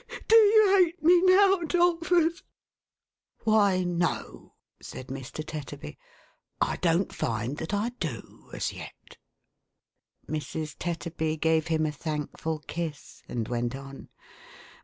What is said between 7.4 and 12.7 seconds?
that I do, as yet."" Mrs. Tetterby gave him a thankful